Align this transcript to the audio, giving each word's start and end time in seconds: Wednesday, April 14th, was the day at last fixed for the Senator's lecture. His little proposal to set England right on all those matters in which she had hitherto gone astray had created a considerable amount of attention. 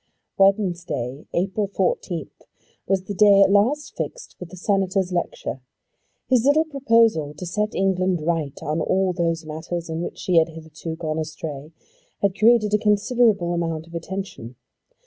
Wednesday, 0.35 1.27
April 1.31 1.67
14th, 1.67 2.47
was 2.87 3.03
the 3.03 3.13
day 3.13 3.39
at 3.43 3.51
last 3.51 3.95
fixed 3.95 4.35
for 4.39 4.45
the 4.45 4.57
Senator's 4.57 5.11
lecture. 5.11 5.61
His 6.27 6.43
little 6.43 6.65
proposal 6.65 7.35
to 7.37 7.45
set 7.45 7.75
England 7.75 8.19
right 8.23 8.57
on 8.63 8.79
all 8.81 9.13
those 9.13 9.45
matters 9.45 9.91
in 9.91 10.01
which 10.01 10.17
she 10.17 10.37
had 10.37 10.49
hitherto 10.49 10.95
gone 10.95 11.19
astray 11.19 11.71
had 12.23 12.35
created 12.35 12.73
a 12.73 12.79
considerable 12.79 13.53
amount 13.53 13.85
of 13.85 13.93
attention. 13.93 14.55